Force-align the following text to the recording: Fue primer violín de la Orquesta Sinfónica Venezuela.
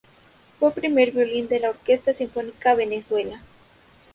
Fue 0.59 0.71
primer 0.71 1.11
violín 1.11 1.47
de 1.47 1.59
la 1.59 1.69
Orquesta 1.69 2.11
Sinfónica 2.11 2.73
Venezuela. 2.73 3.39